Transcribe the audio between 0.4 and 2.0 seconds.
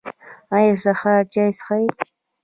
ایا سهار چای څښئ؟